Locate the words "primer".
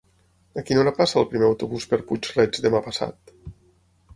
1.33-1.45